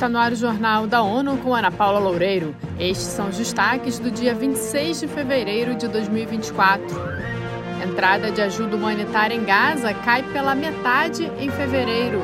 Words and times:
está 0.00 0.08
no 0.08 0.18
ar 0.18 0.32
o 0.32 0.34
Jornal 0.34 0.86
da 0.86 1.02
ONU 1.02 1.36
com 1.36 1.54
Ana 1.54 1.70
Paula 1.70 1.98
Loureiro. 1.98 2.56
Estes 2.78 3.08
são 3.08 3.28
os 3.28 3.36
destaques 3.36 3.98
do 3.98 4.10
dia 4.10 4.34
26 4.34 5.00
de 5.00 5.06
fevereiro 5.06 5.74
de 5.74 5.86
2024. 5.88 6.86
Entrada 7.86 8.30
de 8.30 8.40
ajuda 8.40 8.76
humanitária 8.76 9.34
em 9.34 9.44
Gaza 9.44 9.92
cai 9.92 10.22
pela 10.22 10.54
metade 10.54 11.30
em 11.38 11.50
fevereiro. 11.50 12.18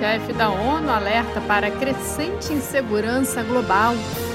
Chefe 0.00 0.32
da 0.32 0.50
ONU 0.50 0.90
alerta 0.90 1.40
para 1.42 1.70
crescente 1.70 2.52
insegurança 2.52 3.44
global 3.44 3.94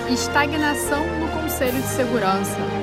e 0.09 0.13
estagnação 0.13 1.05
no 1.19 1.27
Conselho 1.41 1.81
de 1.81 1.87
Segurança. 1.87 2.78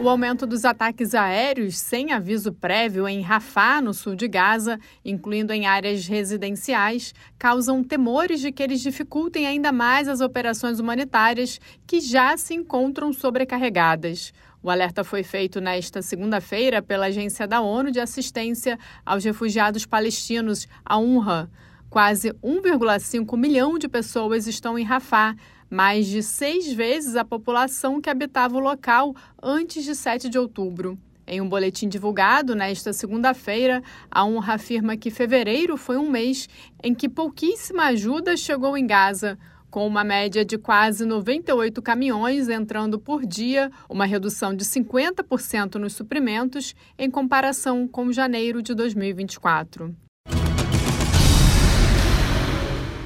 O 0.00 0.08
aumento 0.08 0.46
dos 0.46 0.64
ataques 0.64 1.14
aéreos 1.14 1.76
sem 1.76 2.10
aviso 2.10 2.54
prévio 2.54 3.06
em 3.06 3.20
Rafah, 3.20 3.82
no 3.82 3.92
sul 3.92 4.16
de 4.16 4.26
Gaza, 4.26 4.80
incluindo 5.04 5.52
em 5.52 5.66
áreas 5.66 6.06
residenciais, 6.06 7.14
causam 7.38 7.84
temores 7.84 8.40
de 8.40 8.50
que 8.50 8.62
eles 8.62 8.80
dificultem 8.80 9.46
ainda 9.46 9.70
mais 9.70 10.08
as 10.08 10.22
operações 10.22 10.80
humanitárias 10.80 11.60
que 11.86 12.00
já 12.00 12.34
se 12.38 12.54
encontram 12.54 13.12
sobrecarregadas. 13.12 14.32
O 14.62 14.70
alerta 14.70 15.04
foi 15.04 15.22
feito 15.22 15.60
nesta 15.60 16.00
segunda-feira 16.00 16.80
pela 16.80 17.06
Agência 17.06 17.46
da 17.46 17.60
ONU 17.60 17.90
de 17.90 18.00
Assistência 18.00 18.78
aos 19.04 19.22
Refugiados 19.22 19.84
Palestinos, 19.84 20.66
a 20.82 20.96
UNRWA. 20.96 21.50
Quase 21.90 22.30
1,5 22.42 23.36
milhão 23.36 23.78
de 23.78 23.86
pessoas 23.86 24.46
estão 24.46 24.78
em 24.78 24.84
Rafah, 24.84 25.36
mais 25.70 26.06
de 26.06 26.22
seis 26.22 26.72
vezes 26.72 27.14
a 27.14 27.24
população 27.24 28.00
que 28.00 28.10
habitava 28.10 28.56
o 28.56 28.60
local 28.60 29.14
antes 29.40 29.84
de 29.84 29.94
7 29.94 30.28
de 30.28 30.38
outubro. 30.38 30.98
Em 31.26 31.40
um 31.40 31.48
boletim 31.48 31.88
divulgado 31.88 32.56
nesta 32.56 32.92
segunda-feira, 32.92 33.80
a 34.10 34.24
UNRWA 34.24 34.54
afirma 34.54 34.96
que 34.96 35.12
fevereiro 35.12 35.76
foi 35.76 35.96
um 35.96 36.10
mês 36.10 36.48
em 36.82 36.92
que 36.92 37.08
pouquíssima 37.08 37.84
ajuda 37.84 38.36
chegou 38.36 38.76
em 38.76 38.84
Gaza, 38.84 39.38
com 39.70 39.86
uma 39.86 40.02
média 40.02 40.44
de 40.44 40.58
quase 40.58 41.06
98 41.06 41.80
caminhões 41.80 42.48
entrando 42.48 42.98
por 42.98 43.24
dia, 43.24 43.70
uma 43.88 44.04
redução 44.04 44.52
de 44.52 44.64
50% 44.64 45.76
nos 45.76 45.92
suprimentos 45.92 46.74
em 46.98 47.08
comparação 47.08 47.86
com 47.86 48.10
janeiro 48.10 48.60
de 48.60 48.74
2024. 48.74 49.94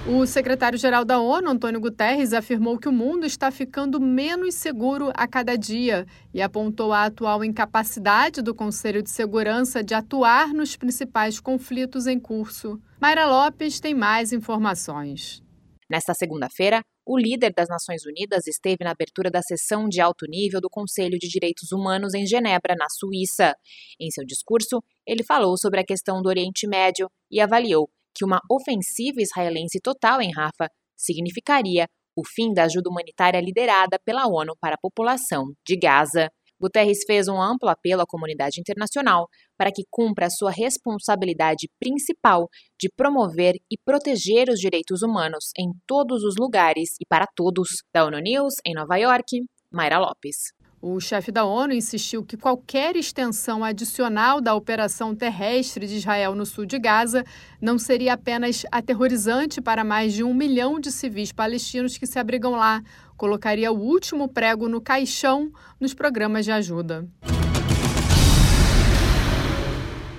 O 0.07 0.27
secretário-geral 0.27 1.03
da 1.03 1.19
ONU, 1.19 1.49
Antônio 1.49 1.81
Guterres, 1.81 2.35
afirmou 2.35 2.79
que 2.79 2.87
o 2.87 2.93
mundo 2.93 3.25
está 3.25 3.51
ficando 3.51 3.99
menos 3.99 4.55
seguro 4.55 5.11
a 5.15 5.27
cada 5.27 5.57
dia 5.57 6.05
e 6.33 6.43
apontou 6.43 6.93
a 6.93 7.07
atual 7.07 7.43
incapacidade 7.43 8.43
do 8.43 8.55
Conselho 8.55 9.03
de 9.03 9.09
Segurança 9.09 9.83
de 9.83 9.95
atuar 9.95 10.53
nos 10.53 10.77
principais 10.77 11.41
conflitos 11.41 12.07
em 12.07 12.21
curso. 12.21 12.79
Mayra 13.01 13.25
Lopes 13.25 13.81
tem 13.81 13.95
mais 13.95 14.31
informações. 14.31 15.43
Nesta 15.91 16.13
segunda-feira, 16.13 16.83
o 17.07 17.17
líder 17.17 17.55
das 17.57 17.69
Nações 17.71 18.05
Unidas 18.05 18.47
esteve 18.47 18.85
na 18.85 18.91
abertura 18.91 19.31
da 19.31 19.41
sessão 19.41 19.89
de 19.89 20.03
alto 20.03 20.27
nível 20.29 20.61
do 20.61 20.69
Conselho 20.69 21.19
de 21.19 21.29
Direitos 21.29 21.73
Humanos 21.73 22.13
em 22.13 22.27
Genebra, 22.27 22.75
na 22.79 22.87
Suíça. 22.91 23.55
Em 23.99 24.11
seu 24.11 24.25
discurso, 24.27 24.83
ele 25.07 25.25
falou 25.25 25.57
sobre 25.57 25.81
a 25.81 25.85
questão 25.85 26.21
do 26.21 26.29
Oriente 26.29 26.67
Médio 26.67 27.09
e 27.31 27.41
avaliou 27.41 27.89
que 28.15 28.25
uma 28.25 28.41
ofensiva 28.51 29.21
israelense 29.21 29.81
total 29.81 30.21
em 30.21 30.33
Rafah 30.33 30.69
significaria 30.97 31.87
o 32.17 32.23
fim 32.27 32.53
da 32.53 32.65
ajuda 32.65 32.89
humanitária 32.89 33.41
liderada 33.41 33.99
pela 34.05 34.27
ONU 34.27 34.55
para 34.61 34.77
a 34.77 34.81
população 34.81 35.47
de 35.67 35.77
Gaza. 35.77 36.31
Guterres 36.61 36.99
fez 37.07 37.27
um 37.27 37.43
amplo 37.43 37.69
apelo 37.69 38.03
à 38.03 38.07
comunidade 38.07 38.61
internacional 38.61 39.27
para 39.59 39.73
que 39.73 39.83
cumpra 39.91 40.27
a 40.27 40.31
sua 40.31 40.51
responsabilidade 40.51 41.69
principal 41.81 42.49
de 42.81 42.89
promover 42.97 43.57
e 43.71 43.77
proteger 43.85 44.49
os 44.49 44.61
direitos 44.61 45.03
humanos 45.03 45.51
em 45.59 45.73
todos 45.87 46.23
os 46.23 46.37
lugares 46.39 46.91
e 47.01 47.07
para 47.07 47.27
todos. 47.35 47.69
Da 47.93 48.05
ONU 48.05 48.19
News, 48.21 48.55
em 48.65 48.73
Nova 48.73 48.97
York, 48.97 49.45
Mayra 49.71 49.99
Lopes. 49.99 50.64
O 50.87 51.01
chefe 51.01 51.33
da 51.33 51.47
ONU 51.47 51.73
insistiu 51.73 52.23
que 52.23 52.37
qualquer 52.37 52.95
extensão 52.95 53.65
adicional 53.65 54.39
da 54.39 54.55
operação 54.55 55.15
terrestre 55.15 55.87
de 55.87 55.97
Israel 55.97 56.35
no 56.35 56.45
sul 56.45 56.67
de 56.67 56.79
Gaza 56.79 57.25
não 57.59 57.79
seria 57.79 58.13
apenas 58.13 58.67
aterrorizante 58.71 59.63
para 59.63 59.83
mais 59.83 60.13
de 60.13 60.23
um 60.23 60.35
milhão 60.35 60.79
de 60.79 60.93
civis 60.93 61.33
palestinos 61.33 61.97
que 61.97 62.07
se 62.07 62.19
abrigam 62.19 62.51
lá, 62.51 62.83
colocaria 63.17 63.73
o 63.73 63.81
último 63.81 64.29
prego 64.29 64.69
no 64.69 64.79
caixão 64.79 65.51
nos 65.81 65.95
programas 65.95 66.45
de 66.45 66.53
ajuda. 66.53 67.09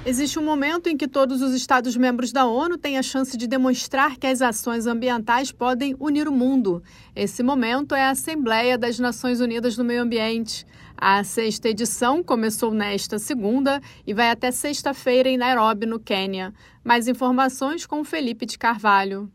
Existe 0.07 0.37
um 0.37 0.43
momento 0.43 0.87
em 0.87 0.95
que 0.95 1.07
todos 1.07 1.41
os 1.41 1.51
Estados-membros 1.55 2.31
da 2.31 2.45
ONU 2.45 2.77
têm 2.77 2.95
a 2.95 3.01
chance 3.01 3.35
de 3.35 3.47
demonstrar 3.47 4.17
que 4.17 4.27
as 4.27 4.39
ações 4.39 4.85
ambientais 4.85 5.51
podem 5.51 5.95
unir 5.99 6.27
o 6.27 6.31
mundo. 6.31 6.83
Esse 7.15 7.41
momento 7.41 7.95
é 7.95 8.03
a 8.03 8.11
Assembleia 8.11 8.77
das 8.77 8.99
Nações 8.99 9.39
Unidas 9.39 9.75
do 9.75 9.83
Meio 9.83 10.03
Ambiente. 10.03 10.63
A 10.95 11.23
sexta 11.23 11.69
edição 11.69 12.21
começou 12.21 12.71
nesta 12.71 13.17
segunda 13.17 13.81
e 14.05 14.13
vai 14.13 14.29
até 14.29 14.51
sexta-feira 14.51 15.27
em 15.27 15.37
Nairobi, 15.37 15.87
no 15.87 15.99
Quênia. 15.99 16.53
Mais 16.83 17.07
informações 17.07 17.87
com 17.87 18.03
Felipe 18.03 18.45
de 18.45 18.59
Carvalho. 18.59 19.27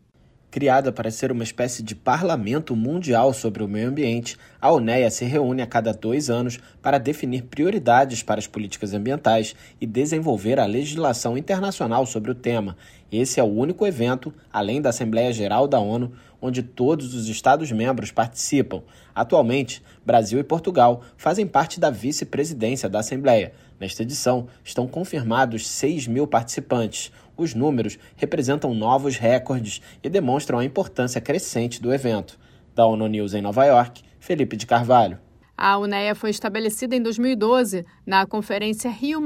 Criada 0.51 0.91
para 0.91 1.09
ser 1.09 1.31
uma 1.31 1.45
espécie 1.45 1.81
de 1.81 1.95
parlamento 1.95 2.75
mundial 2.75 3.31
sobre 3.31 3.63
o 3.63 3.69
meio 3.69 3.87
ambiente, 3.87 4.37
a 4.59 4.69
UNEA 4.69 5.09
se 5.09 5.23
reúne 5.23 5.61
a 5.61 5.65
cada 5.65 5.93
dois 5.93 6.29
anos 6.29 6.59
para 6.81 6.97
definir 6.97 7.43
prioridades 7.43 8.21
para 8.21 8.37
as 8.37 8.47
políticas 8.47 8.93
ambientais 8.93 9.55
e 9.79 9.85
desenvolver 9.85 10.59
a 10.59 10.65
legislação 10.65 11.37
internacional 11.37 12.05
sobre 12.05 12.31
o 12.31 12.35
tema. 12.35 12.75
Esse 13.11 13.41
é 13.41 13.43
o 13.43 13.47
único 13.47 13.85
evento, 13.85 14.33
além 14.53 14.81
da 14.81 14.89
Assembleia 14.89 15.33
Geral 15.33 15.67
da 15.67 15.79
ONU, 15.79 16.13
onde 16.41 16.63
todos 16.63 17.13
os 17.13 17.27
Estados-membros 17.27 18.09
participam. 18.09 18.81
Atualmente, 19.13 19.83
Brasil 20.05 20.39
e 20.39 20.43
Portugal 20.43 21.01
fazem 21.17 21.45
parte 21.45 21.77
da 21.77 21.89
vice-presidência 21.89 22.87
da 22.87 22.99
Assembleia. 22.99 23.51
Nesta 23.77 24.03
edição, 24.03 24.47
estão 24.63 24.87
confirmados 24.87 25.67
6 25.67 26.07
mil 26.07 26.25
participantes. 26.25 27.11
Os 27.35 27.53
números 27.53 27.99
representam 28.15 28.73
novos 28.73 29.17
recordes 29.17 29.81
e 30.01 30.09
demonstram 30.09 30.59
a 30.59 30.65
importância 30.65 31.19
crescente 31.19 31.81
do 31.81 31.93
evento. 31.93 32.39
Da 32.73 32.85
ONU 32.85 33.07
News 33.07 33.33
em 33.33 33.41
Nova 33.41 33.65
York, 33.65 34.01
Felipe 34.19 34.55
de 34.55 34.65
Carvalho. 34.65 35.19
A 35.63 35.77
UNEA 35.77 36.15
foi 36.15 36.31
estabelecida 36.31 36.95
em 36.95 37.03
2012 37.03 37.85
na 38.03 38.25
Conferência 38.25 38.89
Rio 38.89 39.21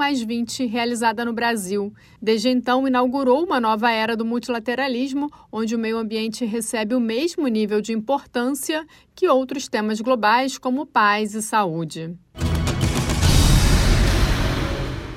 realizada 0.65 1.23
no 1.23 1.31
Brasil. 1.31 1.93
Desde 2.21 2.49
então, 2.49 2.85
inaugurou 2.85 3.41
uma 3.41 3.57
nova 3.57 3.89
era 3.89 4.17
do 4.17 4.25
multilateralismo, 4.25 5.31
onde 5.49 5.73
o 5.73 5.79
meio 5.79 5.97
ambiente 5.97 6.43
recebe 6.43 6.93
o 6.93 6.99
mesmo 6.99 7.47
nível 7.47 7.79
de 7.79 7.93
importância 7.93 8.85
que 9.15 9.29
outros 9.29 9.69
temas 9.69 10.01
globais, 10.01 10.57
como 10.57 10.85
paz 10.85 11.33
e 11.33 11.41
saúde. 11.41 12.13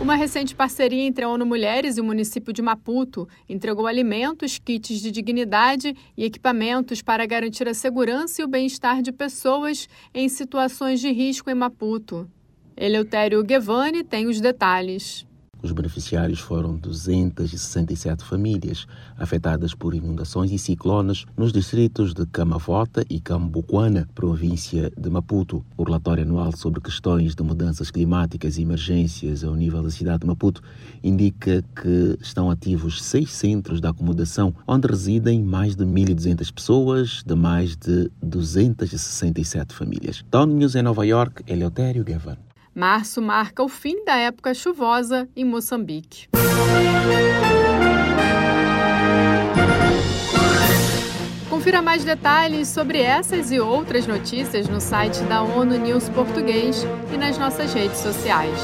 Uma 0.09 0.17
recente 0.17 0.55
parceria 0.55 1.03
entre 1.03 1.23
a 1.23 1.29
ONU 1.29 1.45
Mulheres 1.45 1.99
e 1.99 2.01
o 2.01 2.05
município 2.05 2.51
de 2.51 2.63
Maputo 2.63 3.29
entregou 3.47 3.87
alimentos, 3.87 4.59
kits 4.59 5.03
de 5.03 5.11
dignidade 5.11 5.95
e 6.17 6.25
equipamentos 6.25 7.03
para 7.03 7.27
garantir 7.27 7.69
a 7.69 7.75
segurança 7.75 8.41
e 8.41 8.45
o 8.47 8.49
bem-estar 8.49 9.03
de 9.03 9.13
pessoas 9.13 9.87
em 10.15 10.27
situações 10.31 11.01
de 11.01 11.13
risco 11.13 11.51
em 11.51 11.55
Maputo. 11.55 12.27
Eleutério 12.75 13.45
Guevani 13.45 14.03
tem 14.03 14.27
os 14.27 14.41
detalhes. 14.41 15.27
Os 15.61 15.73
beneficiários 15.73 16.39
foram 16.39 16.77
267 16.77 18.23
famílias 18.23 18.87
afetadas 19.17 19.75
por 19.75 19.93
inundações 19.93 20.53
e 20.53 20.59
ciclones 20.59 21.27
nos 21.37 21.53
distritos 21.53 22.15
de 22.15 22.25
Camavota 22.27 23.05
e 23.11 23.21
Cambuquana, 23.21 24.09
província 24.15 24.93
de 24.97 25.11
Maputo. 25.11 25.65
O 25.77 25.83
relatório 25.83 26.23
anual 26.23 26.57
sobre 26.57 26.81
questões 26.81 27.35
de 27.35 27.43
mudanças 27.43 27.91
climáticas 27.91 28.57
e 28.57 28.63
emergências 28.63 29.43
ao 29.43 29.55
nível 29.57 29.83
da 29.83 29.91
cidade 29.91 30.21
de 30.21 30.27
Maputo 30.27 30.63
indica 31.03 31.65
que 31.75 32.17
estão 32.21 32.51
ativos 32.51 33.03
seis 33.03 33.33
centros 33.33 33.81
de 33.81 33.89
acomodação, 33.89 34.55
onde 34.67 34.87
residem 34.87 35.43
mais 35.43 35.75
de 35.75 35.85
1.200 35.85 36.53
pessoas 36.53 37.23
de 37.27 37.35
mais 37.35 37.77
de 37.77 38.11
267 38.23 39.75
famílias. 39.75 40.25
Town 40.31 40.47
News 40.47 40.77
em 40.77 40.83
Nova 40.83 41.05
York, 41.05 41.43
Eleutério 41.47 42.05
Gavan. 42.05 42.48
Março 42.79 43.21
marca 43.21 43.61
o 43.61 43.69
fim 43.69 44.05
da 44.05 44.17
época 44.17 44.55
chuvosa 44.55 45.29
em 45.35 45.45
Moçambique. 45.45 46.29
Confira 51.51 51.83
mais 51.83 52.05
detalhes 52.05 52.69
sobre 52.69 53.03
essas 53.03 53.51
e 53.51 53.59
outras 53.59 54.07
notícias 54.07 54.69
no 54.69 54.81
site 54.81 55.21
da 55.25 55.43
ONU 55.43 55.77
News 55.77 56.09
Português 56.11 56.87
e 57.13 57.17
nas 57.17 57.37
nossas 57.37 57.75
redes 57.75 57.99
sociais. 57.99 58.61